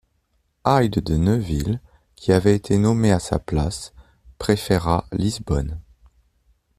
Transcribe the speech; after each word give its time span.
Hyde 0.65 1.03
de 1.03 1.15
Neuville 1.15 1.79
qui 2.15 2.33
avait 2.33 2.55
été 2.55 2.79
nommé 2.79 3.11
à 3.11 3.19
sa 3.19 3.37
place 3.37 3.93
préféra 4.39 5.05
Lisbonne. 5.11 5.79